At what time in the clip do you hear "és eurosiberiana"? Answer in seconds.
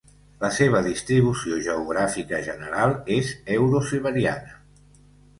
3.17-4.57